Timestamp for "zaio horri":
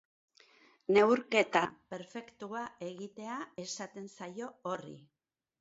4.17-4.99